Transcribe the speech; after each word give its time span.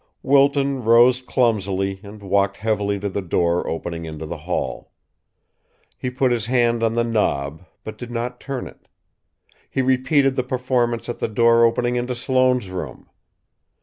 Wilton 0.23 0.83
rose 0.83 1.21
clumsily 1.21 1.99
and 2.01 2.23
walked 2.23 2.57
heavily 2.57 2.99
to 3.01 3.07
the 3.07 3.21
door 3.21 3.67
opening 3.67 4.03
into 4.05 4.25
the 4.25 4.37
hall. 4.49 4.91
He 5.95 6.09
put 6.09 6.31
his 6.31 6.47
hand 6.47 6.81
on 6.81 6.93
the 6.93 7.03
knob 7.03 7.67
but 7.83 7.99
did 7.99 8.09
not 8.09 8.39
turn 8.39 8.65
it. 8.65 8.87
He 9.69 9.83
repeated 9.83 10.35
the 10.35 10.43
performance 10.43 11.07
at 11.07 11.19
the 11.19 11.27
door 11.27 11.63
opening 11.63 11.97
into 11.97 12.15
Sloane's 12.15 12.71
room. 12.71 13.09